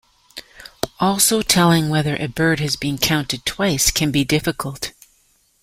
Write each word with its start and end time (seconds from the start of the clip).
Also, 0.99 1.43
telling 1.43 1.87
whether 1.87 2.15
a 2.15 2.25
bird 2.27 2.59
has 2.59 2.75
been 2.75 2.97
counted 2.97 3.45
twice 3.45 3.91
can 3.91 4.09
be 4.09 4.23
difficult. 4.23 4.93